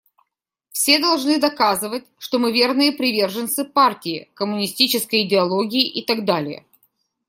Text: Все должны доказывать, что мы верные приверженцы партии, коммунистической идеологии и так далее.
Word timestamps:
Все 0.71 0.97
должны 0.97 1.37
доказывать, 1.39 2.05
что 2.17 2.39
мы 2.39 2.51
верные 2.51 2.91
приверженцы 2.91 3.63
партии, 3.65 4.31
коммунистической 4.33 5.27
идеологии 5.27 5.87
и 5.87 6.01
так 6.03 6.25
далее. 6.25 6.65